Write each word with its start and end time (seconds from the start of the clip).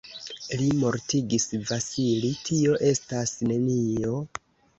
Li 0.61 0.69
mortigis 0.83 1.45
Vasili, 1.67 2.33
tio 2.49 2.75
estas 2.93 3.37
nenio. 3.53 4.17